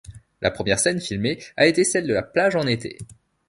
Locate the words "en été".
2.55-2.97